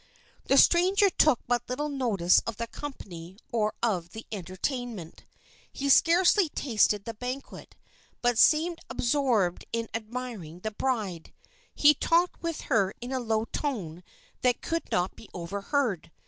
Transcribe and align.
The 0.45 0.57
stranger 0.57 1.11
took 1.11 1.41
but 1.45 1.69
little 1.69 1.87
notice 1.87 2.39
of 2.47 2.57
the 2.57 2.65
company 2.65 3.37
or 3.51 3.75
of 3.83 4.13
the 4.13 4.25
entertainment. 4.31 5.25
He 5.71 5.89
scarcely 5.89 6.49
tasted 6.49 7.05
the 7.05 7.13
banquet, 7.13 7.75
but 8.19 8.39
seemed 8.39 8.79
absorbed 8.89 9.63
in 9.71 9.89
admiring 9.93 10.61
the 10.61 10.71
bride. 10.71 11.33
He 11.75 11.93
talked 11.93 12.41
with 12.41 12.61
her 12.61 12.95
in 12.99 13.11
a 13.11 13.19
low 13.19 13.45
tone 13.45 14.01
that 14.41 14.63
could 14.63 14.91
not 14.91 15.15
be 15.15 15.29
overheard. 15.35 16.09